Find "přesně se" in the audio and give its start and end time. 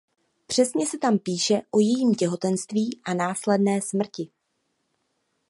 0.47-0.97